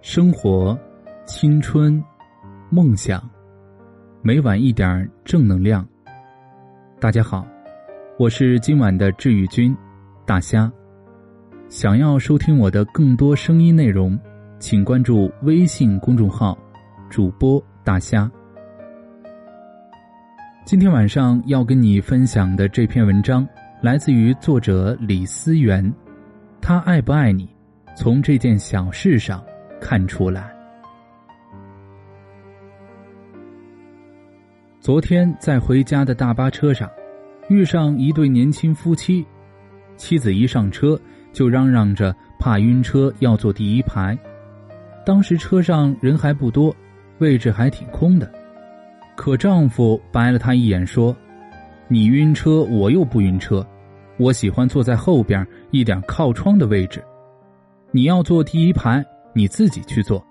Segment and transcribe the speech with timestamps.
[0.00, 0.78] 生活、
[1.26, 2.02] 青春、
[2.70, 3.20] 梦想，
[4.22, 5.86] 每晚一点正能量。
[7.00, 7.44] 大家好，
[8.16, 9.76] 我是今晚的治愈君
[10.24, 10.70] 大虾。
[11.68, 14.16] 想要收听我的更多声音内容，
[14.60, 16.56] 请关注微信公众号
[17.10, 18.30] “主播大虾”。
[20.64, 23.46] 今天晚上要跟你分享的这篇文章，
[23.82, 25.92] 来自于作者李思源。
[26.60, 27.52] 他爱不爱你，
[27.96, 29.42] 从这件小事上。
[29.80, 30.54] 看出来。
[34.80, 36.88] 昨天在回家的大巴车上，
[37.48, 39.26] 遇上一对年轻夫妻，
[39.96, 40.98] 妻子一上车
[41.32, 44.16] 就嚷嚷着怕晕车，要坐第一排。
[45.04, 46.74] 当时车上人还不多，
[47.18, 48.32] 位置还挺空的，
[49.16, 51.14] 可丈夫白了她一眼说
[51.88, 53.66] ：“你晕车，我又不晕车，
[54.16, 57.02] 我喜欢坐在后边一点靠窗的位置，
[57.90, 60.24] 你要坐第一排。”你自己去做。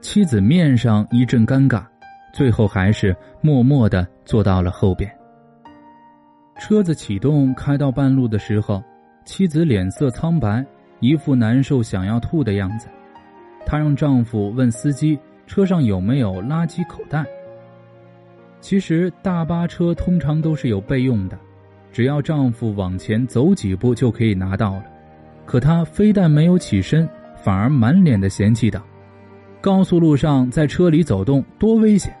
[0.00, 1.84] 妻子面上一阵尴尬，
[2.32, 5.10] 最后还是默默的坐到了后边。
[6.58, 8.82] 车子启动开到半路的时候，
[9.24, 10.64] 妻子脸色苍白，
[11.00, 12.88] 一副难受想要吐的样子。
[13.66, 17.24] 她让丈夫问司机车上有没有垃圾口袋。
[18.60, 21.38] 其实大巴车通常都是有备用的，
[21.92, 24.84] 只要丈夫往前走几步就可以拿到了。
[25.44, 27.08] 可她非但没有起身。
[27.46, 28.82] 反而满脸的嫌弃道
[29.62, 32.12] ：“高速路上在车里走动多危险，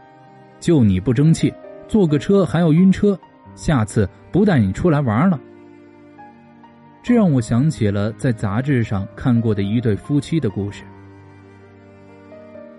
[0.60, 1.52] 就你不争气，
[1.88, 3.18] 坐个车还要晕车，
[3.56, 5.36] 下次不带你出来玩了。”
[7.02, 10.84] 这让我想起了在杂志上看过的一对夫妻的故事。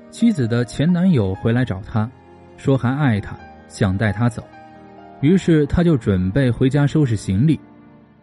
[0.09, 2.09] 妻子的前男友回来找她，
[2.56, 3.36] 说还爱她，
[3.67, 4.42] 想带她走，
[5.20, 7.59] 于是她就准备回家收拾行李。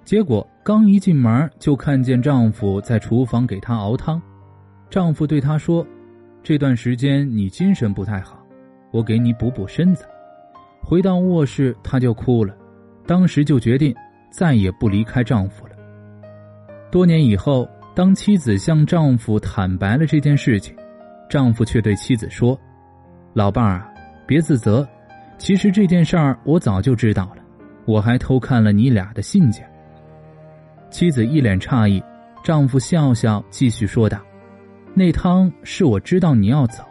[0.05, 4.21] 结果刚一进门，就看见丈夫在厨房给她熬汤。
[4.91, 5.85] 丈夫对她说
[6.43, 8.39] ：“这段时间你精神不太好，
[8.91, 10.05] 我给你补补身子。”
[10.85, 12.55] 回到卧室，她就哭了。
[13.07, 13.95] 当时就决定
[14.31, 15.73] 再也不离开丈夫了。
[16.91, 20.77] 多年以后，当妻子向丈夫坦白了这件事情，
[21.31, 22.59] 丈夫却对妻子说
[23.33, 23.89] ：“老伴儿啊，
[24.27, 24.87] 别自责，
[25.39, 27.43] 其实这件事儿我早就知道了，
[27.87, 29.67] 我还偷看了你俩的信件。”
[30.95, 32.01] 妻子一脸诧异，
[32.45, 34.21] 丈夫笑笑继续说道
[34.95, 36.85] ：“那汤是我知道你要走，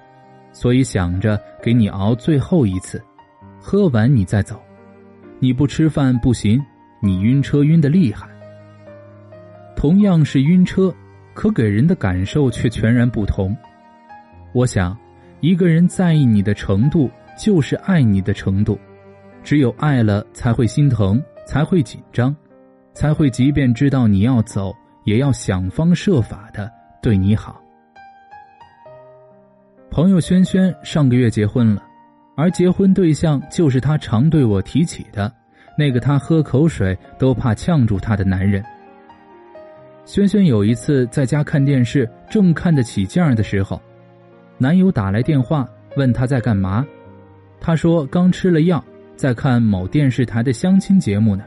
[0.52, 3.02] 所以想着给你熬最后一次，
[3.62, 4.62] 喝完你再走。
[5.40, 6.62] 你不吃饭不行，
[7.02, 8.28] 你晕车晕的厉害。
[9.74, 10.94] 同样是晕车，
[11.34, 13.56] 可给人的感受却全然不同。
[14.52, 14.97] 我想，
[15.40, 17.09] 一个人在意你的程度，
[17.40, 18.78] 就是爱你的程度。
[19.46, 22.35] 只有爱了，才会心疼，才会紧张。”
[22.94, 24.74] 才会，即便知道你要走，
[25.04, 26.72] 也要想方设法的
[27.02, 27.59] 对你好。
[29.90, 31.84] 朋友轩轩上个月结婚了，
[32.36, 35.32] 而结婚对象就是他常对我提起的
[35.78, 38.64] 那个他喝口水都怕呛住他的男人。
[40.06, 43.82] 轩轩有一次在家看电视，正看得起劲儿的时候，
[44.58, 46.86] 男友打来电话问他在干嘛，
[47.59, 48.84] 他说刚吃了药，
[49.16, 51.44] 在看某电视台的相亲节目呢。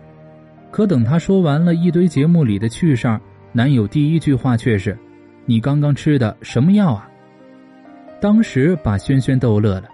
[0.77, 3.19] 可等她说完了一堆节目里的趣事儿，
[3.51, 4.95] 男友第一句话却是
[5.47, 7.09] ：“你刚刚吃的什么药啊？”
[8.21, 9.89] 当时把轩轩逗乐了。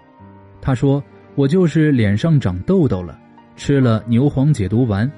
[0.59, 1.01] 她说
[1.35, 3.17] ：“我就是脸上长痘痘了，
[3.55, 5.09] 吃了牛黄解毒丸。”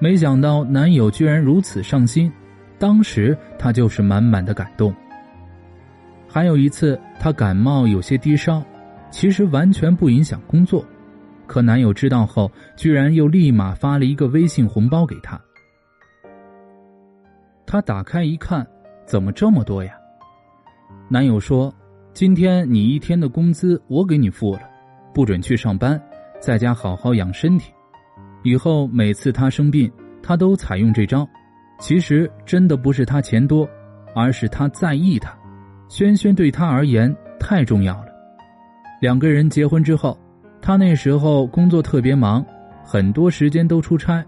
[0.00, 2.28] 没想到男友居然如此上心，
[2.76, 4.92] 当时她就是满满的感动。
[6.26, 8.60] 还有一次，她感冒有些低烧，
[9.12, 10.84] 其实完全不影响工作。
[11.46, 15.40] 可男友知道后，居然又立马发了一个微信红包给她。
[17.64, 18.66] 她打开一看，
[19.06, 19.92] 怎么这么多呀？
[21.08, 21.72] 男友说
[22.12, 24.62] ：“今天你一天的工资我给你付了，
[25.14, 26.00] 不准去上班，
[26.40, 27.72] 在家好好养身体。
[28.42, 29.90] 以后每次他生病，
[30.22, 31.26] 他都采用这招。
[31.78, 33.68] 其实真的不是他钱多，
[34.14, 35.32] 而是他在意他。
[35.88, 38.08] 轩轩对他而言太重要了。
[39.00, 40.18] 两个人结婚之后。”
[40.60, 42.44] 他那时候工作特别忙，
[42.84, 44.24] 很多时间都出差，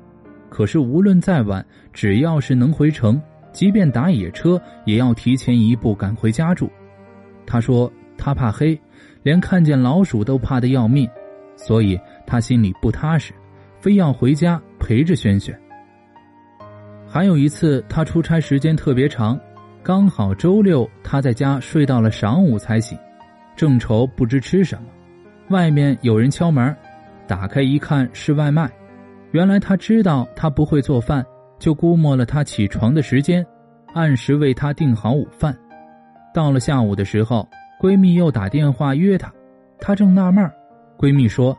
[0.48, 3.20] 可是无论再晚，只要是能回城，
[3.52, 6.70] 即便打野车，也要提前一步赶回家住。
[7.44, 8.78] 他说他怕黑，
[9.22, 11.08] 连看见老鼠都怕得要命，
[11.56, 13.32] 所以他心里不踏实，
[13.80, 15.58] 非要回家陪着轩轩。
[17.06, 19.40] 还有一次，他出差时间特别长，
[19.82, 22.96] 刚好周六他在家睡到了晌午才醒，
[23.56, 24.88] 正愁不知吃什么。
[25.50, 26.76] 外面有人敲门，
[27.26, 28.70] 打开一看是外卖。
[29.32, 31.24] 原来他知道他不会做饭，
[31.58, 33.44] 就估摸了他起床的时间，
[33.94, 35.56] 按时为他订好午饭。
[36.34, 37.48] 到了下午的时候，
[37.80, 39.32] 闺蜜又打电话约她，
[39.80, 40.50] 她正纳闷，
[40.98, 41.56] 闺蜜说：“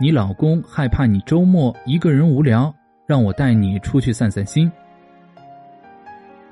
[0.00, 2.72] 你老公害怕你周末一个人无聊，
[3.06, 4.70] 让我带你出去散散心。”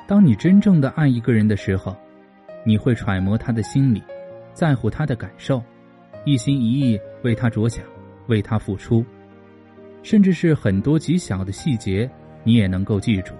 [0.08, 1.96] 当你真正的爱一个人的时候，
[2.64, 4.02] 你会揣摩他的心理，
[4.52, 5.62] 在乎他的感受，
[6.24, 7.84] 一心一意为他着想，
[8.28, 9.04] 为他付出，
[10.02, 12.08] 甚至是很多极小的细节，
[12.44, 13.34] 你也能够记住，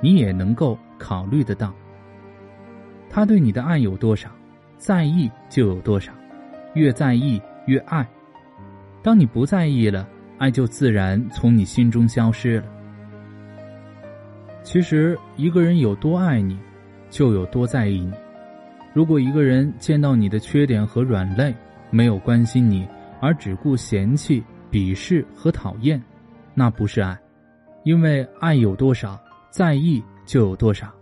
[0.00, 1.74] 你也能够考虑得到。
[3.08, 4.30] 他对你的爱有多少，
[4.76, 6.12] 在意就有多少，
[6.74, 8.08] 越在意越爱。
[9.02, 12.66] 当你不在意了，爱就自然从你心中消失了。
[14.62, 16.56] 其实，一个人有多爱你，
[17.08, 18.12] 就有多在意你。
[18.92, 21.54] 如果一个人见到你的缺点和软肋，
[21.90, 22.86] 没有关心你，
[23.20, 26.02] 而只顾嫌弃、鄙视和讨厌，
[26.54, 27.18] 那不是爱。
[27.84, 29.18] 因为爱有多少，
[29.50, 30.92] 在意就有多少。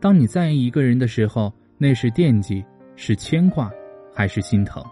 [0.00, 2.64] 当你在意一个人的时候，那是惦记，
[2.94, 3.70] 是牵挂，
[4.14, 4.82] 还是心疼？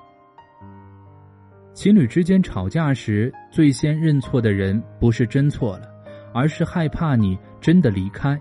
[1.73, 5.89] 情侣之间吵架时，最先认错的人不是真错了，
[6.33, 7.39] 而是害怕你。
[7.61, 8.39] 真的离开，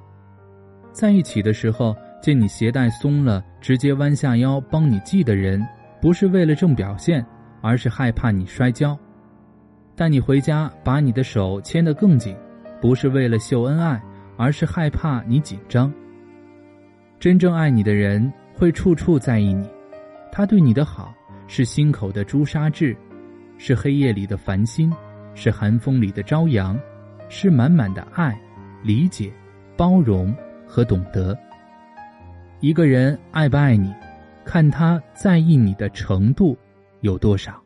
[0.91, 5.65] 在一起的时候见你鞋带松了，直接弯下腰帮你系的人，
[6.03, 7.25] 不是为了正表现，
[7.61, 8.93] 而是害怕你摔跤；
[9.95, 12.35] 带你回家把你的手牵得更紧，
[12.81, 14.03] 不是为了秀恩爱，
[14.35, 15.89] 而是害怕你紧张。
[17.21, 19.65] 真正爱你的人会处处在意你，
[20.29, 21.13] 他对你的好
[21.47, 22.93] 是心口的朱砂痣，
[23.57, 24.93] 是黑夜里的繁星，
[25.33, 26.77] 是寒风里的朝阳，
[27.29, 28.37] 是满满的爱。
[28.81, 29.31] 理解、
[29.77, 30.35] 包容
[30.67, 31.33] 和懂得。
[32.59, 33.93] 一个人爱不爱你，
[34.45, 36.57] 看他在意你的程度
[37.01, 37.61] 有多少。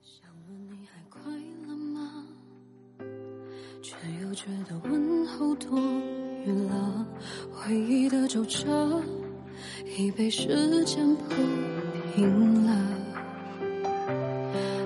[0.00, 1.20] 想问你还快
[1.66, 2.26] 乐吗？
[3.82, 5.78] 却又觉得问候多
[6.44, 7.06] 余了。
[7.52, 9.02] 回忆的皱褶
[9.98, 11.34] 已被时间铺
[12.14, 12.76] 平了。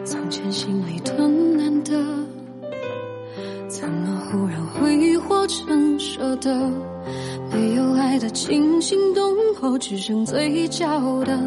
[0.04, 2.23] 从前心里的难得。
[3.68, 6.70] 怎么忽然挥霍成舍得？
[7.52, 10.86] 没有爱的惊心动魄，只剩嘴角
[11.24, 11.38] 的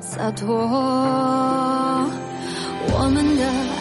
[0.00, 0.48] 洒脱。
[2.94, 3.71] 我们的。